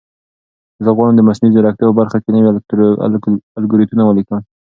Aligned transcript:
زه 0.83 0.89
غواړم 0.95 1.15
د 1.17 1.21
مصنوعي 1.27 1.53
ځیرکتیا 1.55 1.85
په 1.89 1.97
برخه 2.01 2.17
کې 2.23 2.29
نوي 2.35 2.43
الګوریتمونه 3.57 4.03
ولیکم. 4.05 4.39